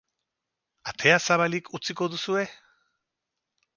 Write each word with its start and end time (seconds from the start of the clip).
Atea 0.91 1.19
zabalik 1.27 1.71
utziko 1.81 2.09
duzue? 2.15 2.47